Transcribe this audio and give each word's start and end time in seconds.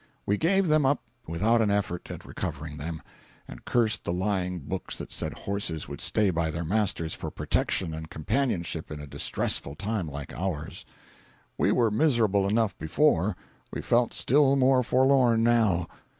We 0.25 0.35
gave 0.35 0.65
them 0.65 0.83
up 0.83 1.03
without 1.27 1.61
an 1.61 1.69
effort 1.69 2.09
at 2.09 2.25
recovering 2.25 2.77
them, 2.77 3.03
and 3.47 3.63
cursed 3.65 4.03
the 4.03 4.11
lying 4.11 4.57
books 4.61 4.97
that 4.97 5.11
said 5.11 5.31
horses 5.37 5.87
would 5.87 6.01
stay 6.01 6.31
by 6.31 6.49
their 6.49 6.63
masters 6.65 7.13
for 7.13 7.29
protection 7.29 7.93
and 7.93 8.09
companionship 8.09 8.89
in 8.89 8.99
a 8.99 9.05
distressful 9.05 9.75
time 9.75 10.07
like 10.07 10.33
ours. 10.33 10.85
We 11.55 11.71
were 11.71 11.91
miserable 11.91 12.47
enough, 12.47 12.75
before; 12.79 13.35
we 13.71 13.81
felt 13.81 14.11
still 14.15 14.55
more 14.55 14.81
forlorn, 14.81 15.43
now. 15.43 15.87